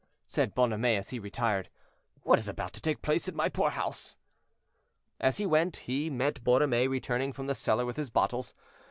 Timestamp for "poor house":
3.49-4.17